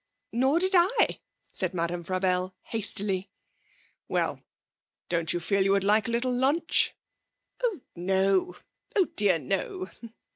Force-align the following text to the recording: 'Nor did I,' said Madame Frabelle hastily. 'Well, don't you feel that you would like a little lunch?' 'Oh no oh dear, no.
'Nor 0.31 0.57
did 0.57 0.71
I,' 0.73 1.19
said 1.53 1.75
Madame 1.75 2.03
Frabelle 2.03 2.55
hastily. 2.63 3.29
'Well, 4.07 4.41
don't 5.09 5.31
you 5.31 5.39
feel 5.39 5.59
that 5.59 5.65
you 5.65 5.71
would 5.73 5.83
like 5.83 6.07
a 6.07 6.11
little 6.11 6.33
lunch?' 6.35 6.95
'Oh 7.61 7.81
no 7.95 8.55
oh 8.95 9.05
dear, 9.15 9.37
no. 9.37 9.91